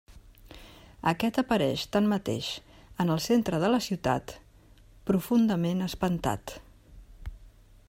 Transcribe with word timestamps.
Aquest 1.09 1.35
apareix 1.41 1.83
tanmateix 1.95 2.47
en 3.05 3.13
el 3.17 3.21
centre 3.27 3.59
de 3.65 3.71
la 3.75 3.81
ciutat, 3.89 4.35
profundament 5.11 5.89
espantat. 5.91 6.57